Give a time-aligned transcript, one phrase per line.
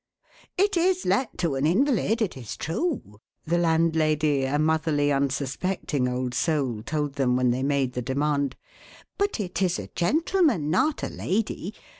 [0.57, 6.33] "It is let to an invalid, it is true," the landlady, a motherly, unsuspecting old
[6.33, 8.55] soul, told them when they made the demand.
[9.19, 11.75] "But it is a gentleman, not a lady.